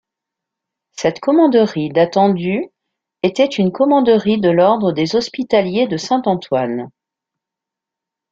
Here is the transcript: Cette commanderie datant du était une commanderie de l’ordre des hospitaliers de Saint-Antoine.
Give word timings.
Cette 0.93 1.19
commanderie 1.19 1.89
datant 1.89 2.33
du 2.33 2.65
était 3.21 3.45
une 3.45 3.71
commanderie 3.71 4.41
de 4.41 4.49
l’ordre 4.49 4.93
des 4.93 5.15
hospitaliers 5.15 5.85
de 5.87 5.97
Saint-Antoine. 5.97 6.89